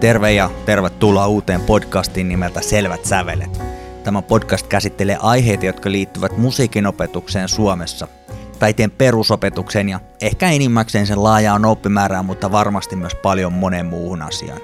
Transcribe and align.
Terve 0.00 0.32
ja 0.32 0.50
tervetuloa 0.66 1.26
uuteen 1.26 1.60
podcastiin 1.60 2.28
nimeltä 2.28 2.60
Selvät 2.60 3.04
sävelet. 3.04 3.60
Tämä 4.04 4.22
podcast 4.22 4.66
käsittelee 4.66 5.16
aiheita, 5.20 5.66
jotka 5.66 5.92
liittyvät 5.92 6.36
musiikin 6.36 6.86
opetukseen 6.86 7.48
Suomessa, 7.48 8.08
taiteen 8.58 8.90
perusopetukseen 8.90 9.88
ja 9.88 10.00
ehkä 10.20 10.50
enimmäkseen 10.50 11.06
sen 11.06 11.22
laajaan 11.22 11.64
oppimäärään, 11.64 12.24
mutta 12.24 12.52
varmasti 12.52 12.96
myös 12.96 13.14
paljon 13.14 13.52
monen 13.52 13.86
muuhun 13.86 14.22
asiaan. 14.22 14.60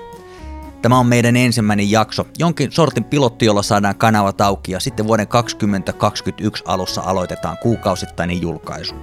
Tämä 0.83 0.99
on 0.99 1.07
meidän 1.07 1.37
ensimmäinen 1.37 1.91
jakso, 1.91 2.27
jonkin 2.39 2.73
sortin 2.73 3.05
pilotti, 3.05 3.47
jolla 3.47 3.63
saadaan 3.63 3.97
kanavat 3.97 4.41
auki 4.41 4.73
ja 4.73 4.81
sitten 4.81 5.07
vuoden 5.07 5.29
2021 5.29 6.65
alussa 6.67 7.03
aloitetaan 7.03 7.59
kuukausittainen 7.59 8.43
julkaisu. 8.43 8.95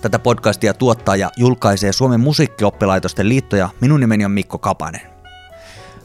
Tätä 0.00 0.18
podcastia 0.18 0.74
tuottaa 0.74 1.16
ja 1.16 1.30
julkaisee 1.36 1.92
Suomen 1.92 2.20
musiikkioppilaitosten 2.20 3.28
liitto 3.28 3.56
ja 3.56 3.68
minun 3.80 4.00
nimeni 4.00 4.24
on 4.24 4.30
Mikko 4.30 4.58
Kapanen. 4.58 5.13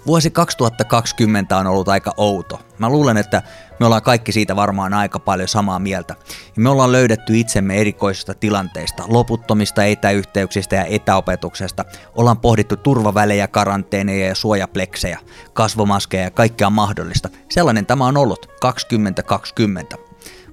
Vuosi 0.08 0.30
2020 0.30 1.58
on 1.58 1.68
ollut 1.68 1.90
aika 1.90 2.14
outo. 2.18 2.60
Mä 2.78 2.90
luulen, 2.90 3.18
että 3.18 3.44
me 3.80 3.86
ollaan 3.86 4.02
kaikki 4.02 4.32
siitä 4.32 4.56
varmaan 4.56 4.94
aika 4.94 5.20
paljon 5.20 5.48
samaa 5.48 5.80
mieltä. 5.80 6.16
Me 6.56 6.70
ollaan 6.70 6.92
löydetty 6.92 7.38
itsemme 7.38 7.82
erikoisista 7.82 8.34
tilanteista, 8.34 9.04
loputtomista 9.08 9.84
etäyhteyksistä 9.84 10.76
ja 10.76 10.86
etäopetuksesta. 10.86 11.86
Ollaan 12.16 12.40
pohdittu 12.40 12.78
turvavälejä, 12.78 13.48
karanteeneja 13.48 14.28
ja 14.28 14.36
suojapleksejä, 14.36 15.20
kasvomaskeja 15.54 16.24
ja 16.24 16.32
kaikkea 16.32 16.70
mahdollista. 16.70 17.30
Sellainen 17.50 17.86
tämä 17.86 18.06
on 18.06 18.18
ollut 18.18 18.50
2020. 18.62 19.98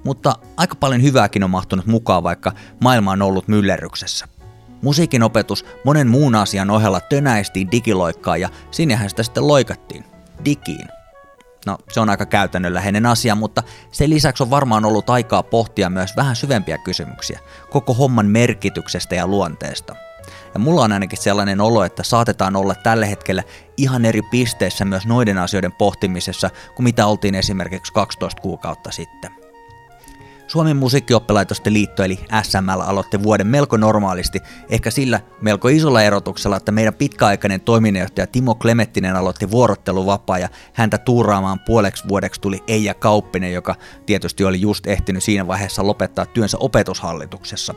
Mutta 0.04 0.34
aika 0.56 0.74
paljon 0.74 1.02
hyvääkin 1.02 1.44
on 1.44 1.50
mahtunut 1.50 1.86
mukaan, 1.86 2.22
vaikka 2.22 2.52
maailma 2.80 3.12
on 3.12 3.22
ollut 3.22 3.48
myllerryksessä. 3.48 4.35
Musiikin 4.82 5.22
opetus 5.22 5.64
monen 5.84 6.08
muun 6.08 6.34
asian 6.34 6.70
ohella 6.70 7.00
tönäistiin 7.00 7.70
digiloikkaa 7.70 8.36
ja 8.36 8.48
sinnehän 8.70 9.10
sitä 9.10 9.22
sitten 9.22 9.48
loikattiin. 9.48 10.04
Digiin. 10.44 10.88
No, 11.66 11.78
se 11.92 12.00
on 12.00 12.10
aika 12.10 12.26
käytännönläheinen 12.26 13.06
asia, 13.06 13.34
mutta 13.34 13.62
sen 13.92 14.10
lisäksi 14.10 14.42
on 14.42 14.50
varmaan 14.50 14.84
ollut 14.84 15.10
aikaa 15.10 15.42
pohtia 15.42 15.90
myös 15.90 16.16
vähän 16.16 16.36
syvempiä 16.36 16.78
kysymyksiä 16.78 17.40
koko 17.70 17.94
homman 17.94 18.26
merkityksestä 18.26 19.14
ja 19.14 19.26
luonteesta. 19.26 19.96
Ja 20.54 20.60
mulla 20.60 20.82
on 20.82 20.92
ainakin 20.92 21.22
sellainen 21.22 21.60
olo, 21.60 21.84
että 21.84 22.02
saatetaan 22.02 22.56
olla 22.56 22.74
tällä 22.74 23.06
hetkellä 23.06 23.42
ihan 23.76 24.04
eri 24.04 24.22
pisteissä 24.22 24.84
myös 24.84 25.06
noiden 25.06 25.38
asioiden 25.38 25.72
pohtimisessa 25.72 26.50
kuin 26.74 26.84
mitä 26.84 27.06
oltiin 27.06 27.34
esimerkiksi 27.34 27.92
12 27.92 28.42
kuukautta 28.42 28.90
sitten. 28.90 29.45
Suomen 30.46 30.76
musiikkioppilaitosten 30.76 31.72
liitto 31.72 32.02
eli 32.02 32.18
SML 32.42 32.80
aloitti 32.80 33.22
vuoden 33.22 33.46
melko 33.46 33.76
normaalisti, 33.76 34.40
ehkä 34.70 34.90
sillä 34.90 35.20
melko 35.40 35.68
isolla 35.68 36.02
erotuksella, 36.02 36.56
että 36.56 36.72
meidän 36.72 36.94
pitkäaikainen 36.94 37.60
toiminnanjohtaja 37.60 38.26
Timo 38.26 38.54
Klemettinen 38.54 39.16
aloitti 39.16 39.50
vuorotteluvapaa 39.50 40.38
ja 40.38 40.48
häntä 40.72 40.98
tuuraamaan 40.98 41.60
puoleksi 41.60 42.08
vuodeksi 42.08 42.40
tuli 42.40 42.64
Eija 42.68 42.94
Kauppinen, 42.94 43.52
joka 43.52 43.74
tietysti 44.06 44.44
oli 44.44 44.60
just 44.60 44.86
ehtinyt 44.86 45.22
siinä 45.22 45.46
vaiheessa 45.46 45.86
lopettaa 45.86 46.26
työnsä 46.26 46.56
opetushallituksessa. 46.60 47.74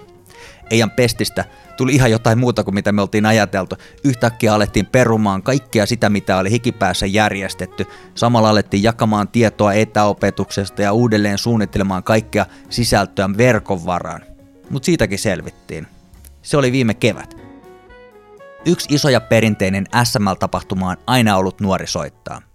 Eijan 0.71 0.91
pestistä 0.91 1.45
tuli 1.77 1.95
ihan 1.95 2.11
jotain 2.11 2.39
muuta 2.39 2.63
kuin 2.63 2.75
mitä 2.75 2.91
me 2.91 3.01
oltiin 3.01 3.25
ajateltu. 3.25 3.75
Yhtäkkiä 4.03 4.53
alettiin 4.53 4.85
perumaan 4.85 5.43
kaikkea 5.43 5.85
sitä, 5.85 6.09
mitä 6.09 6.37
oli 6.37 6.51
hikipäässä 6.51 7.05
järjestetty. 7.05 7.85
Samalla 8.15 8.49
alettiin 8.49 8.83
jakamaan 8.83 9.27
tietoa 9.27 9.73
etäopetuksesta 9.73 10.81
ja 10.81 10.93
uudelleen 10.93 11.37
suunnittelemaan 11.37 12.03
kaikkea 12.03 12.45
sisältöä 12.69 13.29
verkon 13.37 13.85
varaan. 13.85 14.21
Mutta 14.69 14.85
siitäkin 14.85 15.19
selvittiin. 15.19 15.87
Se 16.41 16.57
oli 16.57 16.71
viime 16.71 16.93
kevät. 16.93 17.37
Yksi 18.65 18.95
iso 18.95 19.09
ja 19.09 19.21
perinteinen 19.21 19.85
SML-tapahtuma 20.03 20.89
on 20.89 20.97
aina 21.07 21.37
ollut 21.37 21.61
nuori 21.61 21.87
soittaa. 21.87 22.48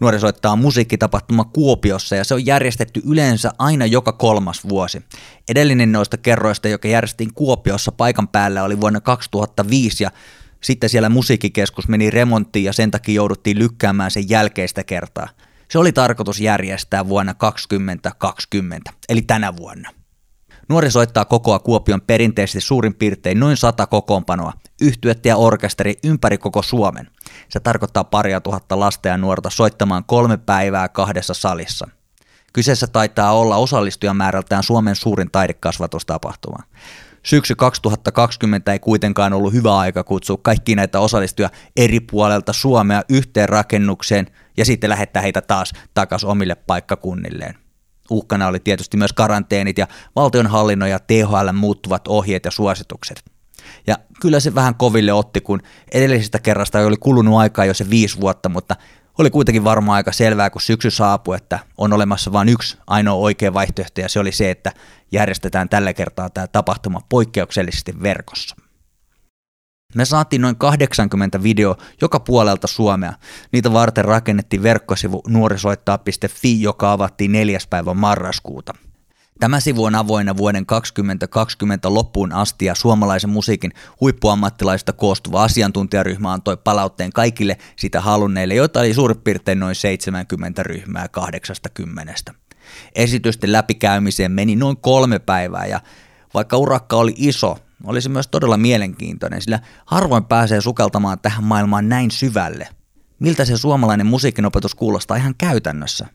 Nuori 0.00 0.20
soittaa 0.20 0.56
musiikkitapahtuma 0.56 1.44
Kuopiossa 1.44 2.16
ja 2.16 2.24
se 2.24 2.34
on 2.34 2.46
järjestetty 2.46 3.02
yleensä 3.06 3.52
aina 3.58 3.86
joka 3.86 4.12
kolmas 4.12 4.68
vuosi. 4.68 5.02
Edellinen 5.48 5.92
noista 5.92 6.16
kerroista, 6.16 6.68
joka 6.68 6.88
järjestettiin 6.88 7.34
Kuopiossa 7.34 7.92
paikan 7.92 8.28
päällä, 8.28 8.64
oli 8.64 8.80
vuonna 8.80 9.00
2005 9.00 10.04
ja 10.04 10.10
sitten 10.60 10.90
siellä 10.90 11.08
musiikkikeskus 11.08 11.88
meni 11.88 12.10
remonttiin 12.10 12.64
ja 12.64 12.72
sen 12.72 12.90
takia 12.90 13.14
jouduttiin 13.14 13.58
lykkäämään 13.58 14.10
sen 14.10 14.28
jälkeistä 14.28 14.84
kertaa. 14.84 15.28
Se 15.68 15.78
oli 15.78 15.92
tarkoitus 15.92 16.40
järjestää 16.40 17.08
vuonna 17.08 17.34
2020, 17.34 18.92
eli 19.08 19.22
tänä 19.22 19.56
vuonna. 19.56 19.90
Nuori 20.68 20.90
soittaa 20.90 21.24
kokoa 21.24 21.58
Kuopion 21.58 22.00
perinteisesti 22.00 22.60
suurin 22.60 22.94
piirtein 22.94 23.40
noin 23.40 23.56
sata 23.56 23.86
kokoonpanoa, 23.86 24.52
yhtyettä 24.80 25.28
ja 25.28 25.36
orkesteri 25.36 25.98
ympäri 26.04 26.38
koko 26.38 26.62
Suomen. 26.62 27.10
Se 27.48 27.60
tarkoittaa 27.60 28.04
paria 28.04 28.40
tuhatta 28.40 28.80
lasta 28.80 29.08
ja 29.08 29.18
nuorta 29.18 29.50
soittamaan 29.50 30.04
kolme 30.04 30.36
päivää 30.36 30.88
kahdessa 30.88 31.34
salissa. 31.34 31.88
Kyseessä 32.52 32.86
taitaa 32.86 33.32
olla 33.32 33.56
osallistujamäärältään 33.56 34.62
Suomen 34.62 34.96
suurin 34.96 35.30
taidekasvatustapahtuma. 35.30 36.58
Syksy 37.22 37.54
2020 37.54 38.72
ei 38.72 38.78
kuitenkaan 38.78 39.32
ollut 39.32 39.52
hyvä 39.52 39.78
aika 39.78 40.04
kutsua 40.04 40.38
kaikki 40.42 40.74
näitä 40.74 41.00
osallistujia 41.00 41.50
eri 41.76 42.00
puolelta 42.00 42.52
Suomea 42.52 43.02
yhteen 43.08 43.48
rakennukseen 43.48 44.26
ja 44.56 44.64
sitten 44.64 44.90
lähettää 44.90 45.22
heitä 45.22 45.40
taas 45.40 45.72
takaisin 45.94 46.28
omille 46.28 46.54
paikkakunnilleen. 46.54 47.54
Uhkana 48.10 48.46
oli 48.46 48.60
tietysti 48.60 48.96
myös 48.96 49.12
karanteenit 49.12 49.78
ja 49.78 49.86
valtionhallinnon 50.16 50.90
ja 50.90 50.98
THL 50.98 51.52
muuttuvat 51.52 52.08
ohjeet 52.08 52.44
ja 52.44 52.50
suositukset. 52.50 53.35
Ja 53.86 53.98
kyllä 54.20 54.40
se 54.40 54.54
vähän 54.54 54.74
koville 54.74 55.12
otti, 55.12 55.40
kun 55.40 55.62
edellisestä 55.92 56.38
kerrasta 56.38 56.78
oli 56.78 56.96
kulunut 56.96 57.38
aikaa 57.38 57.64
jo 57.64 57.74
se 57.74 57.90
viisi 57.90 58.20
vuotta, 58.20 58.48
mutta 58.48 58.76
oli 59.18 59.30
kuitenkin 59.30 59.64
varmaan 59.64 59.96
aika 59.96 60.12
selvää, 60.12 60.50
kun 60.50 60.60
syksy 60.60 60.90
saapui, 60.90 61.36
että 61.36 61.58
on 61.78 61.92
olemassa 61.92 62.32
vain 62.32 62.48
yksi 62.48 62.78
ainoa 62.86 63.14
oikea 63.14 63.54
vaihtoehto, 63.54 64.00
ja 64.00 64.08
se 64.08 64.20
oli 64.20 64.32
se, 64.32 64.50
että 64.50 64.72
järjestetään 65.12 65.68
tällä 65.68 65.92
kertaa 65.92 66.30
tämä 66.30 66.46
tapahtuma 66.46 67.00
poikkeuksellisesti 67.08 68.02
verkossa. 68.02 68.56
Me 69.94 70.04
saatiin 70.04 70.42
noin 70.42 70.56
80 70.56 71.42
video 71.42 71.76
joka 72.00 72.20
puolelta 72.20 72.66
Suomea. 72.66 73.12
Niitä 73.52 73.72
varten 73.72 74.04
rakennettiin 74.04 74.62
verkkosivu 74.62 75.22
nuorisoittaa.fi, 75.28 76.62
joka 76.62 76.92
avattiin 76.92 77.32
4. 77.32 77.58
päivä 77.70 77.94
marraskuuta. 77.94 78.74
Tämä 79.40 79.60
sivu 79.60 79.84
on 79.84 79.94
avoinna 79.94 80.36
vuoden 80.36 80.66
2020 80.66 81.94
loppuun 81.94 82.32
asti 82.32 82.64
ja 82.64 82.74
suomalaisen 82.74 83.30
musiikin 83.30 83.72
huippuammattilaista 84.00 84.92
koostuva 84.92 85.44
asiantuntijaryhmä 85.44 86.32
antoi 86.32 86.56
palautteen 86.56 87.12
kaikille 87.12 87.58
sitä 87.76 88.00
halunneille, 88.00 88.54
joita 88.54 88.80
oli 88.80 88.94
suurin 88.94 89.20
piirtein 89.20 89.60
noin 89.60 89.74
70 89.74 90.62
ryhmää 90.62 91.08
80. 91.08 92.14
Esitysten 92.94 93.52
läpikäymiseen 93.52 94.32
meni 94.32 94.56
noin 94.56 94.76
kolme 94.76 95.18
päivää 95.18 95.66
ja 95.66 95.80
vaikka 96.34 96.56
urakka 96.56 96.96
oli 96.96 97.14
iso, 97.16 97.58
oli 97.84 98.00
se 98.00 98.08
myös 98.08 98.28
todella 98.28 98.56
mielenkiintoinen, 98.56 99.42
sillä 99.42 99.60
harvoin 99.86 100.24
pääsee 100.24 100.60
sukeltamaan 100.60 101.18
tähän 101.18 101.44
maailmaan 101.44 101.88
näin 101.88 102.10
syvälle. 102.10 102.68
Miltä 103.18 103.44
se 103.44 103.56
suomalainen 103.56 104.06
musiikinopetus 104.06 104.74
kuulostaa 104.74 105.16
ihan 105.16 105.34
käytännössä? 105.38 106.06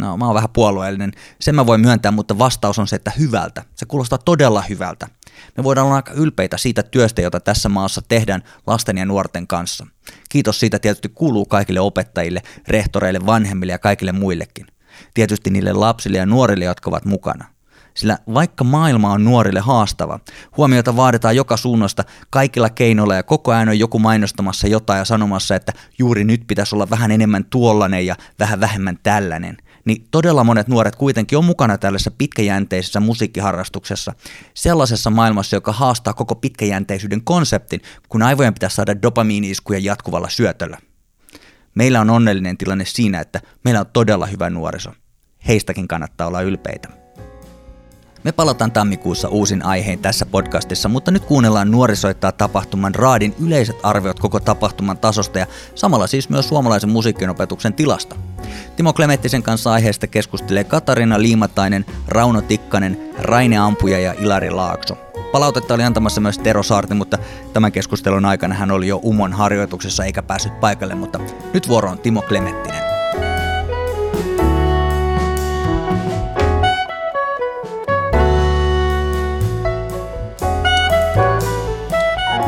No, 0.00 0.16
mä 0.16 0.26
oon 0.26 0.34
vähän 0.34 0.50
puolueellinen. 0.52 1.12
Sen 1.40 1.54
mä 1.54 1.66
voin 1.66 1.80
myöntää, 1.80 2.12
mutta 2.12 2.38
vastaus 2.38 2.78
on 2.78 2.88
se, 2.88 2.96
että 2.96 3.12
hyvältä. 3.18 3.64
Se 3.74 3.86
kuulostaa 3.86 4.18
todella 4.18 4.62
hyvältä. 4.62 5.08
Me 5.56 5.64
voidaan 5.64 5.86
olla 5.86 5.96
aika 5.96 6.12
ylpeitä 6.12 6.56
siitä 6.56 6.82
työstä, 6.82 7.22
jota 7.22 7.40
tässä 7.40 7.68
maassa 7.68 8.02
tehdään 8.08 8.42
lasten 8.66 8.98
ja 8.98 9.06
nuorten 9.06 9.46
kanssa. 9.46 9.86
Kiitos 10.28 10.60
siitä 10.60 10.78
tietysti 10.78 11.08
kuuluu 11.08 11.44
kaikille 11.46 11.80
opettajille, 11.80 12.42
rehtoreille, 12.68 13.26
vanhemmille 13.26 13.72
ja 13.72 13.78
kaikille 13.78 14.12
muillekin. 14.12 14.66
Tietysti 15.14 15.50
niille 15.50 15.72
lapsille 15.72 16.18
ja 16.18 16.26
nuorille, 16.26 16.64
jotka 16.64 16.90
ovat 16.90 17.04
mukana. 17.04 17.44
Sillä 17.94 18.18
vaikka 18.34 18.64
maailma 18.64 19.12
on 19.12 19.24
nuorille 19.24 19.60
haastava, 19.60 20.20
huomiota 20.56 20.96
vaaditaan 20.96 21.36
joka 21.36 21.56
suunnasta 21.56 22.04
kaikilla 22.30 22.70
keinoilla 22.70 23.14
ja 23.14 23.22
koko 23.22 23.52
ajan 23.52 23.68
on 23.68 23.78
joku 23.78 23.98
mainostamassa 23.98 24.68
jotain 24.68 24.98
ja 24.98 25.04
sanomassa, 25.04 25.54
että 25.54 25.72
juuri 25.98 26.24
nyt 26.24 26.44
pitäisi 26.46 26.74
olla 26.74 26.90
vähän 26.90 27.10
enemmän 27.10 27.44
tuollainen 27.44 28.06
ja 28.06 28.16
vähän 28.38 28.60
vähemmän 28.60 28.98
tällainen– 29.02 29.56
niin 29.84 30.06
todella 30.10 30.44
monet 30.44 30.68
nuoret 30.68 30.96
kuitenkin 30.96 31.38
on 31.38 31.44
mukana 31.44 31.78
tällaisessa 31.78 32.10
pitkäjänteisessä 32.10 33.00
musiikkiharrastuksessa, 33.00 34.12
sellaisessa 34.54 35.10
maailmassa, 35.10 35.56
joka 35.56 35.72
haastaa 35.72 36.14
koko 36.14 36.34
pitkäjänteisyyden 36.34 37.24
konseptin, 37.24 37.80
kun 38.08 38.22
aivojen 38.22 38.54
pitäisi 38.54 38.76
saada 38.76 39.02
dopamiini-iskuja 39.02 39.78
jatkuvalla 39.78 40.28
syötöllä. 40.28 40.78
Meillä 41.74 42.00
on 42.00 42.10
onnellinen 42.10 42.58
tilanne 42.58 42.84
siinä, 42.84 43.20
että 43.20 43.40
meillä 43.64 43.80
on 43.80 43.86
todella 43.92 44.26
hyvä 44.26 44.50
nuoriso. 44.50 44.90
Heistäkin 45.48 45.88
kannattaa 45.88 46.26
olla 46.26 46.40
ylpeitä. 46.40 46.99
Me 48.24 48.32
palataan 48.32 48.72
tammikuussa 48.72 49.28
uusin 49.28 49.64
aiheen 49.64 49.98
tässä 49.98 50.26
podcastissa, 50.26 50.88
mutta 50.88 51.10
nyt 51.10 51.24
kuunnellaan 51.24 51.70
nuorisoittaa 51.70 52.32
tapahtuman 52.32 52.94
Raadin 52.94 53.34
yleiset 53.44 53.76
arviot 53.82 54.20
koko 54.20 54.40
tapahtuman 54.40 54.98
tasosta 54.98 55.38
ja 55.38 55.46
samalla 55.74 56.06
siis 56.06 56.28
myös 56.28 56.48
suomalaisen 56.48 56.90
musiikkinopetuksen 56.90 57.74
tilasta. 57.74 58.16
Timo 58.76 58.92
Klemettisen 58.92 59.42
kanssa 59.42 59.72
aiheesta 59.72 60.06
keskustelee 60.06 60.64
Katarina 60.64 61.22
Liimatainen, 61.22 61.86
Rauno 62.08 62.40
Tikkanen, 62.40 63.10
Raine 63.18 63.58
Ampuja 63.58 63.98
ja 63.98 64.14
Ilari 64.18 64.50
Laakso. 64.50 64.96
Palautetta 65.32 65.74
oli 65.74 65.82
antamassa 65.82 66.20
myös 66.20 66.38
Tero 66.38 66.62
Saarti, 66.62 66.94
mutta 66.94 67.18
tämän 67.52 67.72
keskustelun 67.72 68.24
aikana 68.24 68.54
hän 68.54 68.70
oli 68.70 68.88
jo 68.88 69.00
Umon 69.02 69.32
harjoituksessa 69.32 70.04
eikä 70.04 70.22
päässyt 70.22 70.60
paikalle, 70.60 70.94
mutta 70.94 71.20
nyt 71.54 71.68
vuoro 71.68 71.90
on 71.90 71.98
Timo 71.98 72.22
Klementtinen. 72.22 72.89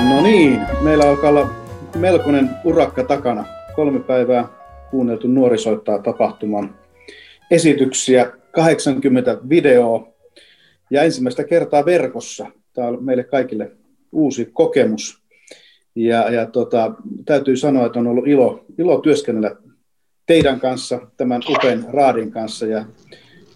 No 0.08 0.22
niin, 0.22 0.60
meillä 0.80 1.08
alkaa 1.08 1.30
olla 1.30 1.50
melkoinen 1.96 2.50
urakka 2.64 3.04
takana. 3.04 3.44
Kolme 3.76 4.00
päivää 4.00 4.48
kuunneltu 4.90 5.28
nuorisoittaa 5.28 5.98
tapahtuman 5.98 6.74
esityksiä, 7.50 8.32
80 8.52 9.38
videoa 9.48 10.08
ja 10.90 11.02
ensimmäistä 11.02 11.44
kertaa 11.44 11.84
verkossa. 11.84 12.46
Tämä 12.72 12.88
on 12.88 13.04
meille 13.04 13.24
kaikille 13.24 13.72
uusi 14.12 14.50
kokemus. 14.52 15.22
Ja, 15.94 16.30
ja 16.30 16.46
tota, 16.46 16.94
täytyy 17.24 17.56
sanoa, 17.56 17.86
että 17.86 17.98
on 17.98 18.06
ollut 18.06 18.26
ilo, 18.26 18.64
ilo 18.78 19.00
työskennellä 19.00 19.56
teidän 20.26 20.60
kanssa, 20.60 21.00
tämän 21.16 21.42
upean 21.48 21.84
raadin 21.88 22.30
kanssa. 22.30 22.66
Ja, 22.66 22.84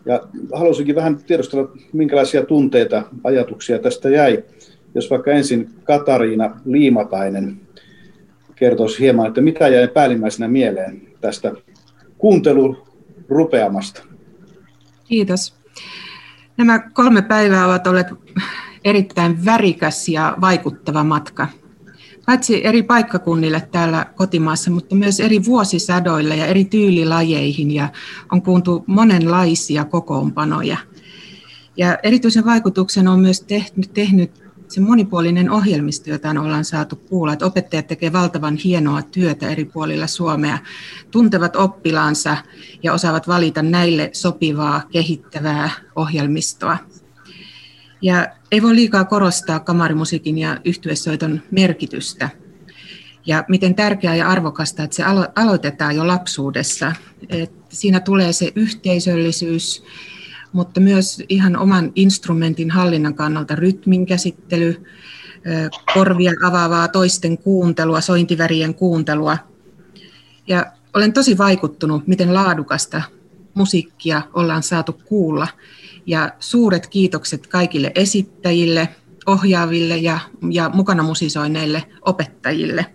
ja 0.06 0.28
haluaisinkin 0.52 0.94
vähän 0.94 1.16
tiedostella, 1.16 1.68
minkälaisia 1.92 2.44
tunteita, 2.44 3.02
ajatuksia 3.24 3.78
tästä 3.78 4.10
jäi. 4.10 4.44
Jos 4.96 5.10
vaikka 5.10 5.30
ensin 5.30 5.70
Katariina 5.84 6.60
Liimatainen 6.64 7.60
kertoisi 8.54 9.00
hieman, 9.00 9.26
että 9.26 9.40
mitä 9.40 9.68
jäi 9.68 9.88
päällimmäisenä 9.88 10.48
mieleen 10.48 11.02
tästä 11.20 11.52
kuuntelun 12.18 12.86
rupeamasta. 13.28 14.02
Kiitos. 15.04 15.54
Nämä 16.56 16.78
kolme 16.78 17.22
päivää 17.22 17.66
ovat 17.66 17.86
olleet 17.86 18.06
erittäin 18.84 19.44
värikäs 19.44 20.08
ja 20.08 20.36
vaikuttava 20.40 21.04
matka. 21.04 21.48
Paitsi 22.26 22.66
eri 22.66 22.82
paikkakunnille 22.82 23.68
täällä 23.72 24.06
kotimaassa, 24.14 24.70
mutta 24.70 24.94
myös 24.94 25.20
eri 25.20 25.44
vuosisadoille 25.44 26.36
ja 26.36 26.46
eri 26.46 26.64
tyylilajeihin 26.64 27.70
ja 27.70 27.88
on 28.32 28.42
kuultu 28.42 28.84
monenlaisia 28.86 29.84
kokoonpanoja. 29.84 30.76
Ja 31.76 31.98
erityisen 32.02 32.44
vaikutuksen 32.44 33.08
on 33.08 33.20
myös 33.20 33.40
tehnyt, 33.40 33.90
tehnyt 33.94 34.45
se 34.68 34.80
monipuolinen 34.80 35.50
ohjelmisto, 35.50 36.10
jota 36.10 36.30
ollaan 36.30 36.64
saatu 36.64 36.96
kuulla, 36.96 37.32
että 37.32 37.46
opettajat 37.46 37.86
tekevät 37.86 38.12
valtavan 38.12 38.56
hienoa 38.56 39.02
työtä 39.02 39.48
eri 39.48 39.64
puolilla 39.64 40.06
Suomea, 40.06 40.58
tuntevat 41.10 41.56
oppilaansa 41.56 42.36
ja 42.82 42.92
osaavat 42.92 43.28
valita 43.28 43.62
näille 43.62 44.10
sopivaa, 44.12 44.82
kehittävää 44.92 45.70
ohjelmistoa. 45.96 46.78
Ja 48.02 48.26
ei 48.52 48.62
voi 48.62 48.74
liikaa 48.74 49.04
korostaa 49.04 49.60
kamarimusiikin 49.60 50.38
ja 50.38 50.60
yhtyesoiton 50.64 51.42
merkitystä 51.50 52.30
ja 53.26 53.44
miten 53.48 53.74
tärkeää 53.74 54.16
ja 54.16 54.28
arvokasta, 54.28 54.82
että 54.82 54.96
se 54.96 55.02
alo- 55.02 55.32
aloitetaan 55.36 55.96
jo 55.96 56.06
lapsuudessa. 56.06 56.92
että 57.28 57.76
siinä 57.76 58.00
tulee 58.00 58.32
se 58.32 58.52
yhteisöllisyys, 58.56 59.82
mutta 60.56 60.80
myös 60.80 61.22
ihan 61.28 61.56
oman 61.56 61.92
instrumentin 61.94 62.70
hallinnan 62.70 63.14
kannalta 63.14 63.54
rytmin 63.54 64.06
käsittely, 64.06 64.84
korvia 65.94 66.32
avaavaa 66.46 66.88
toisten 66.88 67.38
kuuntelua, 67.38 68.00
sointivärien 68.00 68.74
kuuntelua. 68.74 69.38
Ja 70.46 70.66
olen 70.94 71.12
tosi 71.12 71.38
vaikuttunut, 71.38 72.06
miten 72.06 72.34
laadukasta 72.34 73.02
musiikkia 73.54 74.22
ollaan 74.34 74.62
saatu 74.62 75.00
kuulla. 75.04 75.48
Ja 76.06 76.32
suuret 76.40 76.86
kiitokset 76.86 77.46
kaikille 77.46 77.92
esittäjille, 77.94 78.88
ohjaaville 79.26 79.96
ja, 79.96 80.18
ja 80.50 80.70
mukana 80.74 81.02
musisoineille 81.02 81.82
opettajille. 82.02 82.86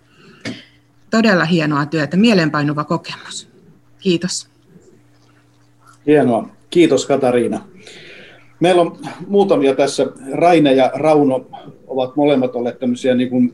Todella 1.09 1.45
hienoa 1.45 1.85
työtä, 1.85 2.17
mielenpainuva 2.17 2.83
kokemus. 2.83 3.49
Kiitos. 3.99 4.47
Hienoa. 6.07 6.60
Kiitos 6.71 7.05
Katariina. 7.05 7.61
Meillä 8.59 8.81
on 8.81 8.97
muutamia 9.27 9.75
tässä. 9.75 10.07
Raine 10.31 10.73
ja 10.73 10.91
Rauno 10.93 11.47
ovat 11.87 12.15
molemmat 12.15 12.55
olleet 12.55 12.79
tämmöisiä 12.79 13.15
niin 13.15 13.29
kuin 13.29 13.53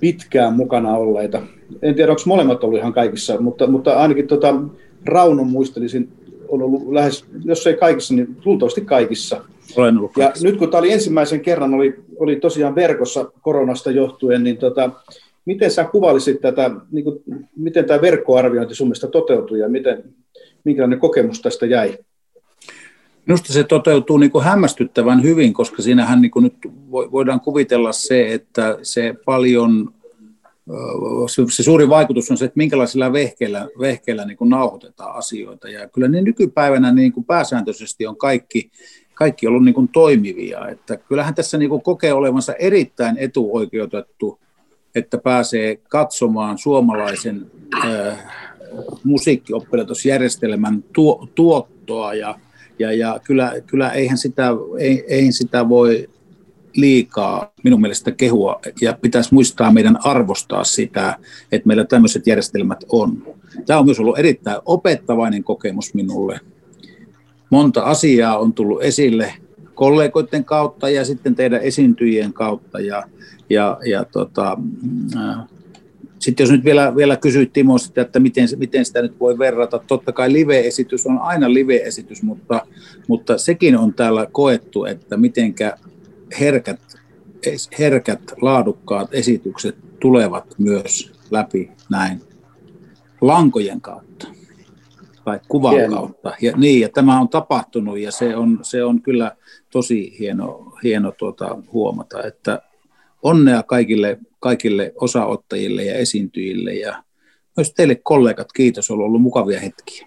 pitkään 0.00 0.52
mukana 0.52 0.96
olleita. 0.96 1.42
En 1.82 1.94
tiedä, 1.94 2.12
onko 2.12 2.22
molemmat 2.26 2.64
ollut 2.64 2.78
ihan 2.78 2.92
kaikissa, 2.92 3.40
mutta, 3.40 3.66
mutta 3.66 3.94
ainakin 3.94 4.26
tota, 4.26 4.54
Raunon 5.04 5.46
muistelisin, 5.46 6.08
on 6.48 6.62
ollut 6.62 6.92
lähes, 6.92 7.24
jos 7.44 7.66
ei 7.66 7.74
kaikissa, 7.74 8.14
niin 8.14 8.36
luultavasti 8.44 8.80
kaikissa. 8.80 9.40
Olen 9.76 9.98
ollut 9.98 10.16
ja 10.16 10.32
nyt 10.42 10.56
kun 10.56 10.70
tämä 10.70 10.78
oli 10.78 10.92
ensimmäisen 10.92 11.40
kerran, 11.40 11.74
oli, 11.74 11.94
oli 12.18 12.36
tosiaan 12.36 12.74
verkossa 12.74 13.30
koronasta 13.42 13.90
johtuen, 13.90 14.44
niin 14.44 14.56
tota, 14.56 14.90
miten 15.44 15.70
sä 15.70 15.84
kuvailisit 15.84 16.40
tätä, 16.40 16.70
niin 16.90 17.04
kuin, 17.04 17.22
miten 17.56 17.84
tämä 17.84 18.00
verkkoarviointi 18.00 18.74
sun 18.74 18.86
mielestä 18.86 19.06
toteutui 19.06 19.58
ja 19.58 19.68
miten, 19.68 20.04
minkälainen 20.64 20.98
kokemus 20.98 21.42
tästä 21.42 21.66
jäi? 21.66 21.98
Minusta 23.26 23.52
se 23.52 23.64
toteutuu 23.64 24.16
niin 24.16 24.30
kuin 24.30 24.44
hämmästyttävän 24.44 25.22
hyvin, 25.22 25.52
koska 25.54 25.82
siinähän 25.82 26.20
niin 26.20 26.30
kuin 26.30 26.42
nyt 26.42 26.56
voidaan 26.90 27.40
kuvitella 27.40 27.92
se, 27.92 28.34
että 28.34 28.78
se 28.82 29.14
paljon, 29.24 29.94
se 31.50 31.62
suuri 31.62 31.88
vaikutus 31.88 32.30
on 32.30 32.36
se, 32.36 32.44
että 32.44 32.58
minkälaisilla 32.58 33.12
vehkeillä, 33.12 33.68
vehkeillä 33.80 34.24
niin 34.24 34.36
kuin 34.36 34.50
nauhoitetaan 34.50 35.16
asioita. 35.16 35.68
Ja 35.68 35.88
kyllä 35.88 36.08
ne 36.08 36.22
nykypäivänä 36.22 36.92
niin 36.92 37.12
kuin 37.12 37.24
pääsääntöisesti 37.24 38.06
on 38.06 38.16
kaikki, 38.16 38.70
kaikki 39.14 39.46
ollut 39.46 39.64
niin 39.64 39.74
kuin 39.74 39.88
toimivia. 39.88 40.68
Että 40.68 40.96
kyllähän 40.96 41.34
tässä 41.34 41.58
niin 41.58 41.70
kuin 41.70 41.82
kokee 41.82 42.12
olevansa 42.12 42.52
erittäin 42.52 43.18
etuoikeutettu, 43.18 44.40
että 44.94 45.18
pääsee 45.18 45.76
katsomaan 45.88 46.58
suomalaisen 46.58 47.50
äh, 47.84 48.18
musiikkioppilaitosjärjestelmän 49.04 50.84
tuo, 50.92 51.28
tuottoa 51.34 52.14
ja 52.14 52.38
ja, 52.78 52.92
ja 52.92 53.20
kyllä, 53.24 53.52
kyllä 53.66 53.90
eihän, 53.90 54.18
sitä, 54.18 54.48
ei, 54.78 55.04
eihän 55.08 55.32
sitä 55.32 55.68
voi 55.68 56.08
liikaa 56.76 57.52
minun 57.64 57.80
mielestä 57.80 58.12
kehua 58.12 58.60
ja 58.80 58.98
pitäisi 59.02 59.34
muistaa 59.34 59.72
meidän 59.72 59.98
arvostaa 60.04 60.64
sitä, 60.64 61.18
että 61.52 61.66
meillä 61.66 61.84
tämmöiset 61.84 62.26
järjestelmät 62.26 62.84
on. 62.88 63.34
Tämä 63.66 63.78
on 63.78 63.84
myös 63.84 64.00
ollut 64.00 64.18
erittäin 64.18 64.60
opettavainen 64.64 65.44
kokemus 65.44 65.94
minulle. 65.94 66.40
Monta 67.50 67.82
asiaa 67.82 68.38
on 68.38 68.52
tullut 68.52 68.82
esille 68.82 69.34
kollegoiden 69.74 70.44
kautta 70.44 70.90
ja 70.90 71.04
sitten 71.04 71.34
teidän 71.34 71.60
esiintyjien 71.60 72.32
kautta 72.32 72.80
ja, 72.80 73.02
ja, 73.50 73.78
ja 73.86 74.04
tota, 74.04 74.58
sitten 76.24 76.44
jos 76.44 76.50
nyt 76.50 76.64
vielä, 76.64 76.96
vielä 76.96 77.16
kysyit 77.16 77.52
Timo 77.52 77.78
sitä, 77.78 78.02
että 78.02 78.20
miten, 78.20 78.48
miten 78.56 78.84
sitä 78.84 79.02
nyt 79.02 79.20
voi 79.20 79.38
verrata, 79.38 79.78
totta 79.78 80.12
kai 80.12 80.32
live-esitys 80.32 81.06
on 81.06 81.18
aina 81.18 81.54
live-esitys, 81.54 82.22
mutta, 82.22 82.66
mutta 83.08 83.38
sekin 83.38 83.78
on 83.78 83.94
täällä 83.94 84.26
koettu, 84.32 84.84
että 84.84 85.16
mitenkä 85.16 85.76
herkät, 86.40 86.80
herkät, 87.78 88.20
laadukkaat 88.40 89.08
esitykset 89.12 89.76
tulevat 90.00 90.54
myös 90.58 91.12
läpi 91.30 91.70
näin 91.90 92.20
lankojen 93.20 93.80
kautta 93.80 94.26
tai 95.24 95.40
kuvan 95.48 95.74
hieno. 95.74 95.96
kautta. 95.96 96.32
Ja, 96.42 96.52
niin, 96.56 96.80
ja 96.80 96.88
tämä 96.88 97.20
on 97.20 97.28
tapahtunut 97.28 97.98
ja 97.98 98.12
se 98.12 98.36
on, 98.36 98.58
se 98.62 98.84
on 98.84 99.02
kyllä 99.02 99.36
tosi 99.70 100.18
hieno, 100.18 100.72
hieno 100.82 101.12
tuota, 101.12 101.56
huomata, 101.72 102.22
että 102.22 102.62
onnea 103.22 103.62
kaikille, 103.62 104.18
kaikille 104.44 104.92
osaottajille 104.96 105.84
ja 105.84 105.94
esiintyjille 105.94 106.74
ja 106.74 107.02
myös 107.56 107.74
teille 107.74 107.94
kollegat, 107.94 108.52
kiitos, 108.52 108.90
on 108.90 109.00
ollut 109.00 109.22
mukavia 109.22 109.60
hetkiä. 109.60 110.06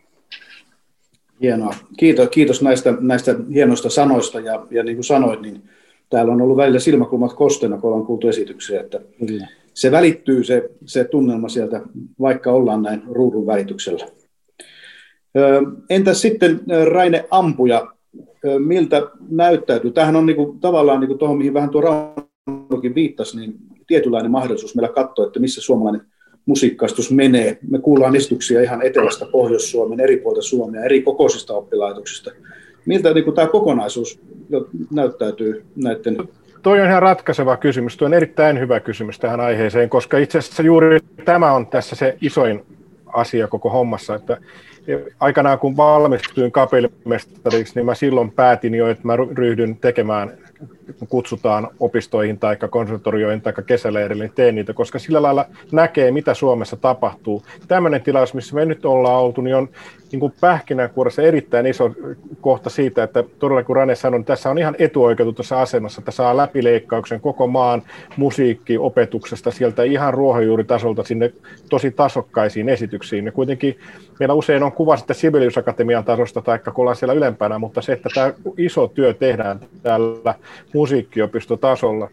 Hienoa. 1.42 1.76
Kiitos, 1.98 2.30
kiitos 2.30 2.62
näistä, 2.62 2.94
näistä 3.00 3.36
hienoista 3.54 3.90
sanoista 3.90 4.40
ja, 4.40 4.68
ja 4.72 4.84
niin 4.84 4.98
kuin 4.98 5.04
sanoit, 5.04 5.42
niin 5.42 5.62
täällä 6.10 6.34
on 6.34 6.42
ollut 6.42 6.58
välillä 6.58 6.80
silmäkulmat 6.80 7.34
kosteena, 7.34 7.78
kun 7.78 7.90
ollaan 7.90 8.06
kuultu 8.06 8.28
esityksiä, 8.28 8.82
että 8.82 9.02
Kyllä. 9.28 9.48
se 9.74 9.92
välittyy 9.92 10.44
se, 10.44 10.70
se 10.86 11.04
tunnelma 11.04 11.50
sieltä, 11.50 11.82
vaikka 12.20 12.52
ollaan 12.52 12.82
näin 12.82 13.04
ruudun 13.12 13.46
välityksellä. 13.46 14.06
Entäs 15.90 16.22
sitten 16.22 16.62
Raine 16.92 17.26
Ampuja, 17.32 17.88
miltä 18.60 19.02
näyttäytyy? 19.30 19.92
Tämähän 19.92 20.16
on 20.16 20.26
niin 20.26 20.36
kuin, 20.36 20.60
tavallaan 20.60 21.00
niin 21.00 21.08
kuin 21.08 21.20
tuohon, 21.20 21.38
mihin 21.38 21.54
vähän 21.54 21.70
tuo 21.70 21.82
Raunokin 21.82 22.96
viittasi, 22.96 23.40
niin 23.40 23.67
tietynlainen 23.88 24.32
mahdollisuus 24.32 24.76
meillä 24.76 24.94
katsoa, 24.94 25.28
että 25.28 25.40
missä 25.40 25.62
suomalainen 25.62 26.02
musiikkaistus 26.46 27.12
menee. 27.12 27.58
Me 27.70 27.80
kuullaan 27.80 28.16
esityksiä 28.16 28.62
ihan 28.62 28.82
etelästä 28.82 29.26
Pohjois-Suomen, 29.26 30.00
eri 30.00 30.18
puolta 30.18 30.42
Suomea, 30.42 30.84
eri 30.84 31.02
kokoisista 31.02 31.54
oppilaitoksista. 31.54 32.32
Miltä 32.86 33.14
niin 33.14 33.24
kuin, 33.24 33.36
tämä 33.36 33.48
kokonaisuus 33.48 34.20
näyttäytyy 34.92 35.66
näiden 35.76 36.18
Toi 36.62 36.82
on 36.82 36.88
ihan 36.88 37.02
ratkaiseva 37.02 37.58
kysymys. 37.58 37.98
Tuo 37.98 38.06
on 38.06 38.14
erittäin 38.14 38.60
hyvä 38.60 38.80
kysymys 38.80 39.20
tähän 39.20 39.40
aiheeseen, 39.40 39.90
koska 39.90 40.18
itse 40.18 40.38
asiassa 40.38 40.64
juuri 40.64 41.00
tämä 41.26 41.52
on 41.52 41.68
tässä 41.68 41.96
se 41.96 42.18
isoin 42.22 42.66
asia 43.06 43.48
koko 43.48 43.70
hommassa, 43.70 44.16
että 44.16 44.38
aikanaan 45.20 45.60
kun 45.60 45.78
valmistuin 45.78 46.52
kapellimestariksi, 46.52 47.76
niin 47.76 47.86
mä 47.86 47.96
silloin 47.96 48.32
päätin 48.32 48.76
jo, 48.76 48.90
että 48.90 49.08
mä 49.08 49.16
ryhdyn 49.16 49.78
tekemään 49.78 50.38
kutsutaan 51.10 51.68
opistoihin 51.80 52.40
tai 52.40 52.58
konservatorioihin 52.70 53.42
tai 53.42 53.54
kesäleirille, 53.66 54.24
niin 54.24 54.36
teen 54.36 54.56
niitä, 54.56 54.74
koska 54.74 55.00
sillä 55.00 55.22
lailla 55.22 55.46
näkee, 55.72 56.12
mitä 56.12 56.34
Suomessa 56.34 56.78
tapahtuu. 56.78 57.44
Tämmöinen 57.68 58.02
tilaus, 58.02 58.34
missä 58.34 58.56
me 58.56 58.66
nyt 58.66 58.86
ollaan 58.86 59.24
oltu, 59.24 59.42
niin 59.42 59.56
on 59.56 59.70
niin 60.12 60.20
kuin 60.20 60.34
pähkinänkuoressa 60.42 61.22
erittäin 61.22 61.66
iso 61.66 61.92
kohta 62.42 62.70
siitä, 62.70 63.04
että 63.04 63.24
todella 63.40 63.64
kun 63.64 63.76
Rane 63.76 63.96
sanoi, 63.96 64.20
niin 64.20 64.26
tässä 64.26 64.50
on 64.50 64.58
ihan 64.58 64.76
etuoikeututussa 64.80 65.62
asemassa, 65.62 66.02
että 66.02 66.12
saa 66.12 66.38
läpileikkauksen 66.38 67.22
koko 67.22 67.48
maan 67.48 67.84
musiikkiopetuksesta 68.18 69.52
sieltä 69.52 69.84
ihan 69.84 70.14
ruohonjuuritasolta 70.14 71.04
sinne 71.04 71.34
tosi 71.70 71.92
tasokkaisiin 71.92 72.70
esityksiin. 72.70 73.26
Ja 73.26 73.32
kuitenkin 73.32 73.80
meillä 74.20 74.36
usein 74.36 74.64
on 74.64 74.72
kuva 74.72 74.98
sitten 74.98 75.16
Sibelius 75.16 75.58
Akatemian 75.58 76.04
tasosta 76.04 76.42
tai 76.42 76.60
kun 76.60 76.72
ollaan 76.76 76.96
siellä 76.96 77.14
ylempänä, 77.14 77.60
mutta 77.60 77.82
se, 77.82 77.94
että 77.94 78.10
tämä 78.16 78.34
iso 78.58 78.88
työ 78.88 79.14
tehdään 79.14 79.60
täällä 79.84 80.36
musiikkiopistotasolla, 80.78 82.10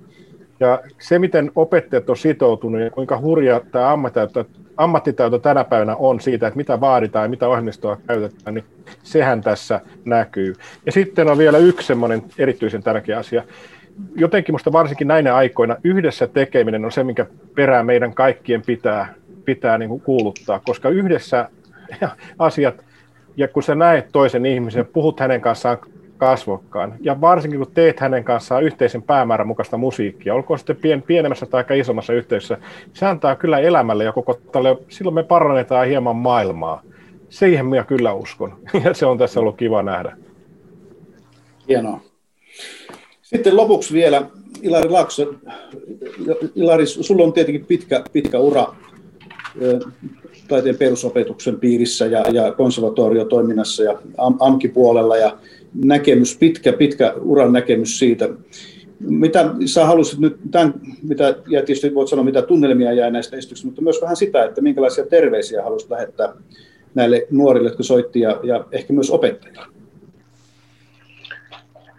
ja 0.60 0.80
se, 0.98 1.18
miten 1.18 1.50
opettajat 1.54 2.10
on 2.10 2.16
sitoutunut 2.16 2.80
ja 2.80 2.90
kuinka 2.90 3.20
hurja 3.20 3.60
tämä 3.72 3.92
ammattitaito, 3.92 4.46
ammattitaito 4.76 5.38
tänä 5.38 5.64
päivänä 5.64 5.96
on 5.96 6.20
siitä, 6.20 6.46
että 6.46 6.56
mitä 6.56 6.80
vaaditaan 6.80 7.24
ja 7.24 7.28
mitä 7.28 7.48
ohjelmistoa 7.48 7.98
käytetään, 8.06 8.54
niin 8.54 8.64
sehän 9.02 9.40
tässä 9.40 9.80
näkyy. 10.04 10.54
Ja 10.86 10.92
sitten 10.92 11.28
on 11.28 11.38
vielä 11.38 11.58
yksi 11.58 11.86
semmoinen 11.86 12.22
erityisen 12.38 12.82
tärkeä 12.82 13.18
asia. 13.18 13.42
Jotenkin 14.16 14.52
minusta 14.52 14.72
varsinkin 14.72 15.08
näinä 15.08 15.34
aikoina 15.34 15.76
yhdessä 15.84 16.26
tekeminen 16.26 16.84
on 16.84 16.92
se, 16.92 17.04
minkä 17.04 17.26
perään 17.54 17.86
meidän 17.86 18.14
kaikkien 18.14 18.62
pitää, 18.62 19.14
pitää 19.44 19.78
niin 19.78 19.88
kuin 19.88 20.00
kuuluttaa, 20.00 20.60
koska 20.66 20.88
yhdessä 20.88 21.48
asiat, 22.38 22.84
ja 23.36 23.48
kun 23.48 23.62
sä 23.62 23.74
näet 23.74 24.08
toisen 24.12 24.46
ihmisen, 24.46 24.86
puhut 24.86 25.20
hänen 25.20 25.40
kanssaan 25.40 25.78
kasvokkaan. 26.18 26.94
Ja 27.00 27.20
varsinkin 27.20 27.60
kun 27.60 27.70
teet 27.74 28.00
hänen 28.00 28.24
kanssaan 28.24 28.64
yhteisen 28.64 29.02
päämäärän 29.02 29.46
mukaista 29.46 29.76
musiikkia, 29.76 30.34
olkoon 30.34 30.58
sitten 30.58 30.76
pien, 30.76 31.02
pienemmässä 31.02 31.46
tai 31.46 31.64
isommassa 31.74 32.12
yhteisössä, 32.12 32.58
se 32.92 33.06
antaa 33.06 33.36
kyllä 33.36 33.58
elämälle 33.58 34.04
ja 34.04 34.12
koko 34.12 34.40
tälle, 34.52 34.76
silloin 34.88 35.14
me 35.14 35.22
parannetaan 35.22 35.86
hieman 35.86 36.16
maailmaa. 36.16 36.82
Siihen 37.28 37.66
minä 37.66 37.84
kyllä 37.84 38.12
uskon. 38.12 38.58
Ja 38.84 38.94
se 38.94 39.06
on 39.06 39.18
tässä 39.18 39.40
ollut 39.40 39.56
kiva 39.56 39.82
nähdä. 39.82 40.16
Hienoa. 41.68 42.00
Sitten 43.22 43.56
lopuksi 43.56 43.94
vielä 43.94 44.26
Ilari 44.62 44.88
Lakso. 44.88 45.34
Ilari, 46.54 46.86
sulla 46.86 47.24
on 47.24 47.32
tietenkin 47.32 47.66
pitkä, 47.66 48.04
pitkä 48.12 48.38
ura 48.38 48.66
taiteen 50.48 50.76
perusopetuksen 50.76 51.60
piirissä 51.60 52.06
ja, 52.06 52.24
ja 52.32 52.52
konservatoriotoiminnassa 52.52 53.82
ja 53.82 53.98
am, 54.18 54.36
AMKI-puolella 54.40 55.16
ja 55.16 55.38
näkemys, 55.74 56.36
pitkä, 56.38 56.72
pitkä 56.72 57.14
uran 57.20 57.52
näkemys 57.52 57.98
siitä. 57.98 58.28
Mitä 59.00 59.50
sä 59.66 59.84
halusit 59.84 60.18
nyt, 60.18 60.36
tämän, 60.50 60.74
mitä, 61.02 61.24
ja 61.28 61.62
tietysti 61.62 61.94
voit 61.94 62.08
sanoa, 62.08 62.24
mitä 62.24 62.42
tunnelmia 62.42 62.92
jää 62.92 63.10
näistä 63.10 63.36
esityksistä, 63.36 63.66
mutta 63.66 63.82
myös 63.82 64.02
vähän 64.02 64.16
sitä, 64.16 64.44
että 64.44 64.60
minkälaisia 64.60 65.06
terveisiä 65.06 65.62
haluaisit 65.62 65.90
lähettää 65.90 66.32
näille 66.94 67.26
nuorille, 67.30 67.68
jotka 67.68 67.82
soitti, 67.82 68.20
ja, 68.20 68.40
ja 68.42 68.64
ehkä 68.72 68.92
myös 68.92 69.10
opettajille. 69.10 69.66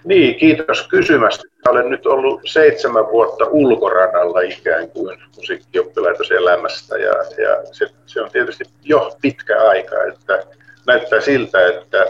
Niin, 0.06 0.36
kiitos 0.36 0.88
kysymästä. 0.88 1.44
Olen 1.70 1.90
nyt 1.90 2.06
ollut 2.06 2.42
seitsemän 2.46 3.06
vuotta 3.12 3.46
ulkoradalla 3.46 4.42
ikään 4.42 4.90
kuin 4.90 5.18
musiikkioppilaitos 5.36 6.32
elämästä 6.32 6.98
ja, 6.98 7.14
ja 7.14 7.64
se, 7.72 7.88
se, 8.06 8.22
on 8.22 8.32
tietysti 8.32 8.64
jo 8.84 9.18
pitkä 9.22 9.62
aika, 9.62 9.96
että 10.04 10.44
näyttää 10.88 11.22
siltä, 11.22 11.68
että 11.68 12.06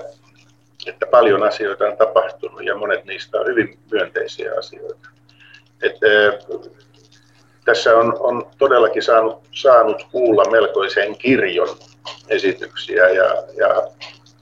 että 0.86 1.06
paljon 1.12 1.44
asioita 1.44 1.86
on 1.86 1.98
tapahtunut 1.98 2.66
ja 2.66 2.76
monet 2.76 3.06
niistä 3.06 3.40
on 3.40 3.48
hyvin 3.48 3.80
myönteisiä 3.92 4.52
asioita. 4.58 5.10
Et, 5.82 5.96
tässä 7.66 7.98
on, 7.98 8.18
on 8.20 8.52
todellakin 8.58 9.04
saanut, 9.04 9.44
saanut 9.52 10.08
kuulla 10.12 10.52
melkoisen 10.52 11.18
kirjon 11.18 11.78
esityksiä 12.30 13.10
ja, 13.10 13.44
ja 13.58 13.88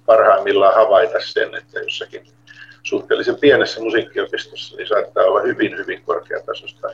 parhaimmillaan 0.05 0.75
havaita 0.75 1.17
sen, 1.19 1.55
että 1.55 1.79
jossakin 1.79 2.27
suhteellisen 2.83 3.35
pienessä 3.35 3.81
musiikkiopistossa 3.81 4.77
niin 4.77 4.88
saattaa 4.88 5.23
olla 5.23 5.41
hyvin, 5.41 5.77
hyvin 5.77 6.01
korkeatasosta 6.05 6.88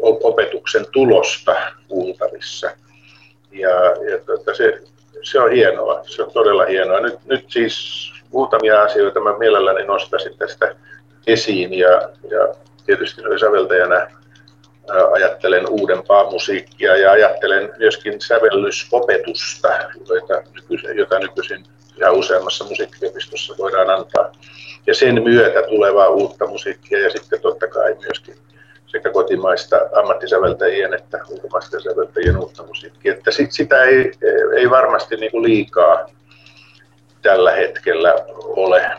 opetuksen 0.00 0.86
tulosta 0.92 1.56
kuultavissa. 1.88 2.70
Ja, 3.50 3.70
ja 4.10 4.18
tuota, 4.26 4.54
se, 4.54 4.82
se 5.22 5.40
on 5.40 5.52
hienoa, 5.52 6.02
se 6.06 6.22
on 6.22 6.30
todella 6.32 6.64
hienoa. 6.64 7.00
Nyt, 7.00 7.18
nyt 7.24 7.44
siis 7.48 8.12
muutamia 8.32 8.82
asioita 8.82 9.20
mä 9.20 9.38
mielelläni 9.38 9.84
nostaisin 9.84 10.38
tästä 10.38 10.76
esiin 11.26 11.74
ja, 11.74 11.90
ja 12.30 12.54
tietysti 12.86 13.22
säveltäjänä 13.40 14.10
ajattelen 15.12 15.68
uudempaa 15.68 16.30
musiikkia 16.30 16.96
ja 16.96 17.12
ajattelen 17.12 17.72
myöskin 17.78 18.20
sävellysopetusta, 18.20 19.68
jota 20.08 20.42
nykyisin, 20.54 20.96
jota 20.96 21.18
nykyisin 21.18 21.64
ja 21.96 22.12
useammassa 22.12 22.64
musiikkiopistossa 22.64 23.54
voidaan 23.58 23.90
antaa. 23.90 24.32
Ja 24.86 24.94
sen 24.94 25.22
myötä 25.22 25.62
tulevaa 25.68 26.08
uutta 26.08 26.46
musiikkia 26.46 26.98
ja 26.98 27.10
sitten 27.10 27.40
totta 27.40 27.66
kai 27.66 27.96
myöskin 28.00 28.34
sekä 28.94 29.10
kotimaista 29.10 29.76
ammattisäveltäjien 29.92 30.94
että 30.94 31.18
ulkomaisten 31.30 31.82
säveltäjien 31.82 32.38
uutta 32.38 32.62
musiikkia. 32.62 33.12
Että 33.12 33.30
sit, 33.30 33.52
sitä 33.52 33.82
ei, 33.82 34.12
ei 34.56 34.70
varmasti 34.70 35.16
niin 35.16 35.30
kuin 35.30 35.44
liikaa 35.44 36.06
tällä 37.22 37.52
hetkellä 37.52 38.14
ole 38.38 38.90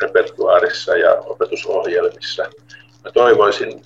repertuaarissa 0.00 0.96
ja 0.96 1.12
opetusohjelmissa. 1.12 2.42
Mä 3.04 3.10
toivoisin 3.10 3.82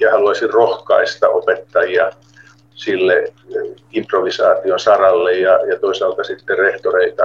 ja 0.00 0.10
haluaisin 0.10 0.50
rohkaista 0.50 1.28
opettajia 1.28 2.10
sille 2.74 3.32
improvisaation 3.92 4.80
saralle 4.80 5.32
ja, 5.32 5.66
ja 5.66 5.78
toisaalta 5.80 6.24
sitten 6.24 6.58
rehtoreita 6.58 7.24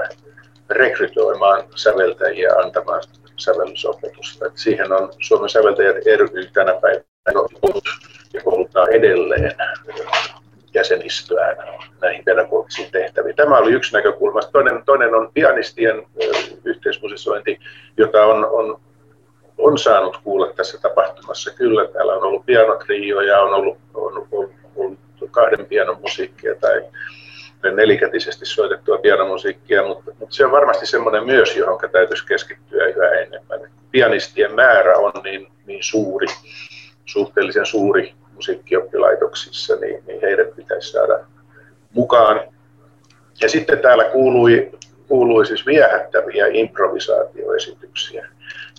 rekrytoimaan 0.70 1.64
säveltäjiä 1.76 2.54
antamaan 2.64 3.02
sävellysopetusta. 3.40 4.46
Et 4.46 4.58
siihen 4.58 4.92
on 4.92 5.14
Suomen 5.20 5.50
säveltäjät 5.50 5.96
ry 6.18 6.46
tänä 6.54 6.74
päivänä 6.82 7.04
ja 8.34 8.42
kouluttaa 8.42 8.88
edelleen 8.88 9.56
jäsenistöään 10.74 11.58
näihin 12.02 12.26
pedagogisiin 12.26 12.92
tehtäviin. 12.92 13.36
Tämä 13.36 13.58
oli 13.58 13.72
yksi 13.72 13.94
näkökulma. 13.94 14.40
Toinen, 14.40 14.84
toinen 14.86 15.16
on 15.16 15.32
pianistien 15.34 16.04
yhteismusisointi, 16.66 17.60
jota 17.98 18.26
on, 18.26 18.46
on, 18.46 18.82
on 19.58 19.78
saanut 19.78 20.18
kuulla 20.24 20.54
tässä 20.54 20.78
tapahtumassa. 20.82 21.52
Kyllä, 21.54 21.88
täällä 21.88 22.14
on 22.14 22.24
ollut 22.24 22.46
pianotrio 22.46 23.22
ja 23.22 23.42
on 23.42 23.54
ollut, 23.54 23.78
on 23.94 24.28
ollut, 24.32 24.52
ollut 24.76 25.00
kahden 25.32 25.66
pianon 25.66 26.02
musiikkia 26.02 26.56
tai 26.56 26.82
nelikätisesti 27.64 28.46
soitettua 28.46 28.98
pianomusiikkia, 28.98 29.88
mutta, 29.88 30.12
mutta 30.20 30.36
se 30.36 30.46
on 30.46 30.52
varmasti 30.52 30.86
semmoinen 30.86 31.26
myös, 31.26 31.56
johon 31.56 31.80
täytyisi 31.92 32.26
keskittyä 32.26 32.86
yhä 32.86 33.10
enemmän. 33.10 33.60
Pianistien 33.92 34.56
määrä 34.56 34.98
on 34.98 35.12
niin, 35.24 35.48
niin 35.66 35.84
suuri, 35.84 36.28
suhteellisen 37.06 37.66
suuri 37.66 38.14
musiikkioppilaitoksissa, 38.34 39.76
niin, 39.76 40.04
niin 40.08 40.22
heidät 40.22 40.56
pitäisi 40.56 40.92
saada 40.92 41.20
mukaan. 41.94 42.42
Ja 43.42 43.50
sitten 43.50 43.80
täällä 43.80 44.04
kuului, 44.04 44.72
kuului 45.08 45.46
siis 45.46 45.66
viehättäviä 45.66 46.48
improvisaatioesityksiä. 46.48 48.28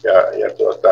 Ja, 0.05 0.13
ja 0.13 0.51
tuota, 0.55 0.89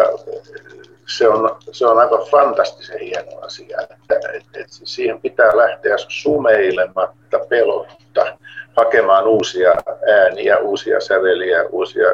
se 1.08 1.28
on, 1.28 1.56
se 1.72 1.86
on 1.86 1.98
aivan 1.98 2.26
fantastisen 2.30 3.00
hieno 3.00 3.40
asia. 3.40 3.80
Että, 3.80 4.28
et, 4.34 4.44
et 4.54 4.66
siihen 4.68 5.20
pitää 5.20 5.56
lähteä 5.56 5.94
sumeilematta, 6.08 7.38
pelotta, 7.48 8.36
hakemaan 8.76 9.26
uusia 9.26 9.70
ääniä, 10.08 10.58
uusia 10.58 11.00
säveliä, 11.00 11.64
uusia 11.70 12.06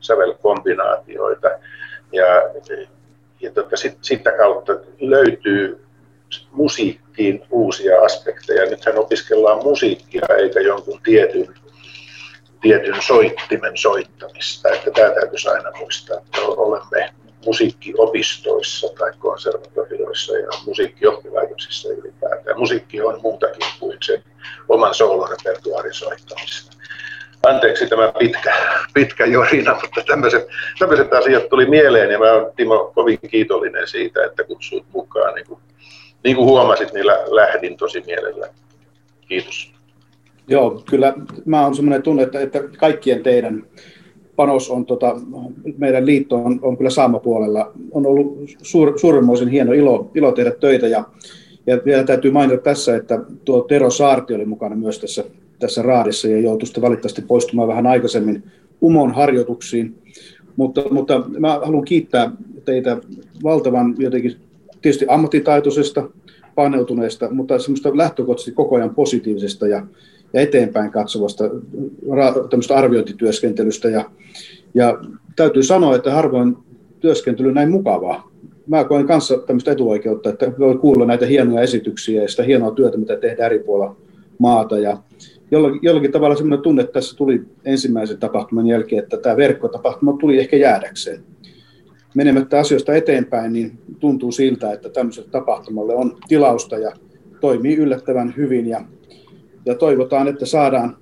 sävelkombinaatioita. 0.00 1.48
Ja, 2.12 2.26
ja 3.40 3.50
tota, 3.52 3.76
sit, 3.76 3.98
sitä 4.02 4.32
kautta 4.32 4.72
löytyy 5.00 5.86
musiikkiin 6.50 7.44
uusia 7.50 8.00
aspekteja. 8.00 8.70
Nythän 8.70 8.98
opiskellaan 8.98 9.62
musiikkia 9.62 10.26
eikä 10.38 10.60
jonkun 10.60 11.00
tietyn 11.02 11.54
tietyn 12.60 13.02
soittimen 13.02 13.76
soittamista. 13.76 14.68
Että 14.68 14.90
tämä 14.90 15.10
täytyisi 15.10 15.48
aina 15.48 15.70
muistaa, 15.78 16.16
että 16.16 16.40
olemme 16.40 17.12
musiikkiopistoissa 17.46 18.88
tai 18.98 19.12
konservatorioissa 19.18 20.38
ja 20.38 20.48
musiikkioppilaitoksissa 20.66 21.88
ylipäätään. 21.88 22.58
Musiikki 22.58 23.00
on 23.02 23.20
muutakin 23.22 23.68
kuin 23.80 23.98
sen 24.02 24.22
oman 24.68 24.94
soolorepertuaarin 24.94 25.94
soittamista. 25.94 26.76
Anteeksi 27.46 27.86
tämä 27.86 28.12
pitkä, 28.18 28.54
pitkä 28.94 29.26
jorina, 29.26 29.78
mutta 29.82 30.02
tämmöiset, 30.06 30.48
tämmöiset 30.78 31.12
asiat 31.12 31.48
tuli 31.48 31.66
mieleen 31.66 32.10
ja 32.10 32.18
mä 32.18 32.32
olen 32.32 32.52
Timo 32.56 32.92
kovin 32.94 33.18
kiitollinen 33.30 33.88
siitä, 33.88 34.24
että 34.24 34.44
kutsut 34.44 34.86
mukaan. 34.94 35.34
Niin 35.34 35.46
kuin, 35.46 35.60
niin 36.24 36.36
kuin 36.36 36.46
huomasit, 36.46 36.92
niin 36.92 37.06
lähdin 37.06 37.76
tosi 37.76 38.02
mielellä. 38.06 38.48
Kiitos. 39.28 39.72
Joo, 40.48 40.82
kyllä 40.90 41.14
mä 41.44 41.66
on 41.66 41.74
semmoinen 41.74 42.02
tunne, 42.02 42.22
että, 42.22 42.40
että 42.40 42.60
kaikkien 42.78 43.22
teidän 43.22 43.66
panos 44.36 44.70
on, 44.70 44.86
tota, 44.86 45.16
meidän 45.78 46.06
liitto 46.06 46.36
on, 46.36 46.58
on 46.62 46.76
kyllä 46.76 46.90
saamapuolella. 46.90 47.72
On 47.90 48.06
ollut 48.06 48.38
suur, 48.62 48.98
suuremmoisen 48.98 49.48
hieno 49.48 49.72
ilo, 49.72 50.10
ilo 50.14 50.32
tehdä 50.32 50.50
töitä 50.50 50.86
ja, 50.86 51.04
ja 51.66 51.80
vielä 51.84 52.04
täytyy 52.04 52.30
mainita 52.30 52.62
tässä, 52.62 52.96
että 52.96 53.20
tuo 53.44 53.60
Tero 53.60 53.90
Saarti 53.90 54.34
oli 54.34 54.44
mukana 54.44 54.76
myös 54.76 54.98
tässä, 54.98 55.24
tässä 55.58 55.82
raadissa 55.82 56.28
ja 56.28 56.40
joutui 56.40 56.66
sitten 56.66 56.82
valitettavasti 56.82 57.22
poistumaan 57.22 57.68
vähän 57.68 57.86
aikaisemmin 57.86 58.42
Umon 58.82 59.14
harjoituksiin. 59.14 59.94
Mutta, 60.56 60.82
mutta 60.90 61.22
mä 61.38 61.60
haluan 61.64 61.84
kiittää 61.84 62.30
teitä 62.64 62.96
valtavan 63.42 63.94
jotenkin 63.98 64.36
tietysti 64.82 65.04
ammattitaitoisesta, 65.08 66.08
paneutuneesta, 66.56 67.30
mutta 67.30 67.58
semmoista 67.58 67.96
lähtökohtaisesti 67.96 68.52
koko 68.52 68.76
ajan 68.76 68.94
positiivisesta 68.94 69.66
ja, 69.66 69.86
ja 70.32 70.40
eteenpäin 70.40 70.90
katsovasta 70.90 71.44
tämmöistä 72.50 72.76
arviointityöskentelystä. 72.76 73.88
Ja, 73.88 74.10
ja 74.74 74.98
täytyy 75.36 75.62
sanoa, 75.62 75.96
että 75.96 76.14
harvoin 76.14 76.56
työskentely 77.00 77.52
näin 77.52 77.70
mukavaa. 77.70 78.30
Mä 78.66 78.84
koen 78.84 79.06
kanssa 79.06 79.38
tämmöistä 79.38 79.72
etuoikeutta, 79.72 80.30
että 80.30 80.52
voi 80.58 80.78
kuulla 80.78 81.06
näitä 81.06 81.26
hienoja 81.26 81.62
esityksiä 81.62 82.22
ja 82.22 82.28
sitä 82.28 82.42
hienoa 82.42 82.70
työtä, 82.70 82.98
mitä 82.98 83.16
tehdään 83.16 83.46
eri 83.46 83.58
puolilla 83.58 83.96
maata. 84.38 84.78
Ja 84.78 84.98
jollakin, 85.50 85.80
jollakin 85.82 86.12
tavalla 86.12 86.36
semmoinen 86.36 86.62
tunne 86.62 86.84
tässä 86.84 87.16
tuli 87.16 87.42
ensimmäisen 87.64 88.18
tapahtuman 88.18 88.66
jälkeen, 88.66 89.02
että 89.02 89.16
tämä 89.16 89.36
verkkotapahtuma 89.36 90.16
tuli 90.20 90.38
ehkä 90.38 90.56
jäädäkseen. 90.56 91.20
Menemättä 92.16 92.58
asioista 92.58 92.94
eteenpäin, 92.94 93.52
niin 93.52 93.78
tuntuu 94.00 94.32
siltä, 94.32 94.72
että 94.72 94.88
tämmöiselle 94.88 95.28
tapahtumalle 95.30 95.94
on 95.94 96.18
tilausta 96.28 96.78
ja 96.78 96.92
toimii 97.40 97.76
yllättävän 97.76 98.34
hyvin. 98.36 98.66
Ja, 98.66 98.84
ja 99.66 99.74
toivotaan, 99.74 100.28
että 100.28 100.46
saadaan 100.46 100.96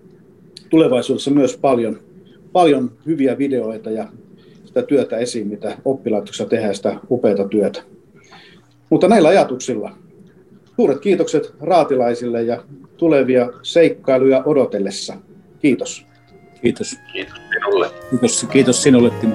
tulevaisuudessa 0.70 1.30
myös 1.30 1.56
paljon, 1.56 2.00
paljon 2.52 2.92
hyviä 3.06 3.38
videoita 3.38 3.90
ja 3.90 4.08
sitä 4.64 4.82
työtä 4.82 5.16
esiin, 5.16 5.48
mitä 5.48 5.78
oppilaitoksessa 5.84 6.44
tehdään, 6.44 6.74
sitä 6.74 6.96
upeata 7.10 7.48
työtä. 7.48 7.82
Mutta 8.90 9.08
näillä 9.08 9.28
ajatuksilla 9.28 9.90
suuret 10.76 11.00
kiitokset 11.00 11.54
raatilaisille 11.60 12.42
ja 12.42 12.64
tulevia 12.96 13.50
seikkailuja 13.62 14.42
odotellessa. 14.46 15.14
Kiitos. 15.58 16.06
Kiitos. 16.62 16.96
Kiitos 17.12 17.34
sinulle. 17.52 17.90
Kiitos, 18.10 18.46
kiitos 18.52 18.82
sinulle, 18.82 19.10
Timo. 19.20 19.34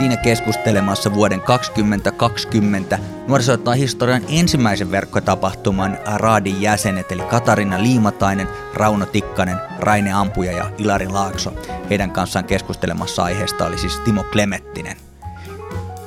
Siinä 0.00 0.16
keskustelemassa 0.16 1.14
vuoden 1.14 1.40
2020 1.40 2.98
nuorisoittaa 3.28 3.74
historian 3.74 4.22
ensimmäisen 4.28 4.90
verkkotapahtuman 4.90 5.98
Raadin 6.14 6.62
jäsenet, 6.62 7.12
eli 7.12 7.22
Katarina 7.22 7.82
Liimatainen, 7.82 8.48
Rauno 8.74 9.06
Tikkanen, 9.06 9.56
Raine 9.78 10.12
Ampuja 10.12 10.52
ja 10.52 10.70
Ilari 10.78 11.08
Laakso. 11.08 11.52
Heidän 11.90 12.10
kanssaan 12.10 12.44
keskustelemassa 12.44 13.24
aiheesta 13.24 13.66
oli 13.66 13.78
siis 13.78 13.98
Timo 13.98 14.24
Klemettinen. 14.24 14.96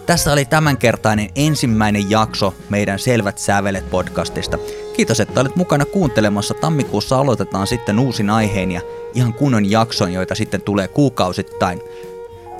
Tässä 0.05 0.33
oli 0.33 0.45
tämänkertainen 0.45 1.29
ensimmäinen 1.35 2.09
jakso 2.09 2.55
meidän 2.69 3.00
Selvät 3.00 3.38
sävelet 3.38 3.89
podcastista. 3.89 4.57
Kiitos, 4.95 5.19
että 5.19 5.41
olet 5.41 5.55
mukana 5.55 5.85
kuuntelemassa. 5.85 6.53
Tammikuussa 6.53 7.19
aloitetaan 7.19 7.67
sitten 7.67 8.00
uusin 8.00 8.29
aiheen 8.29 8.71
ja 8.71 8.81
ihan 9.13 9.33
kunnon 9.33 9.71
jakson, 9.71 10.13
joita 10.13 10.35
sitten 10.35 10.62
tulee 10.62 10.88
kuukausittain. 10.88 11.81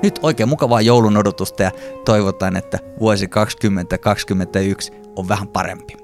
Nyt 0.02 0.20
oikein 0.22 0.48
mukavaa 0.48 0.80
joulun 0.80 1.16
odotusta 1.16 1.62
ja 1.62 1.70
toivotaan, 2.04 2.56
että 2.56 2.78
vuosi 3.00 3.28
2021 3.28 4.92
on 5.16 5.28
vähän 5.28 5.48
parempi. 5.48 6.03